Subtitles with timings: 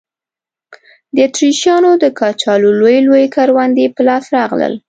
[1.13, 4.73] د اتریشیانو د کچالو لوی لوی کروندې په لاس راغلل.